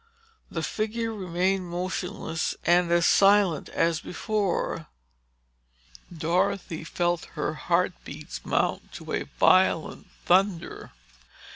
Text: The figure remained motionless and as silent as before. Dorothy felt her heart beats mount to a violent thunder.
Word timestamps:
The 0.49 0.63
figure 0.63 1.13
remained 1.13 1.67
motionless 1.69 2.55
and 2.65 2.91
as 2.91 3.05
silent 3.05 3.69
as 3.69 3.99
before. 3.99 4.87
Dorothy 6.11 6.83
felt 6.83 7.25
her 7.37 7.53
heart 7.53 7.93
beats 8.03 8.43
mount 8.43 8.91
to 8.93 9.13
a 9.13 9.25
violent 9.39 10.07
thunder. 10.25 10.89